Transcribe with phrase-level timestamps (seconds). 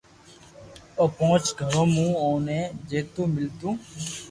[0.99, 2.59] او پونچ گھرو مون اوني
[2.89, 3.69] جيتو ميلتو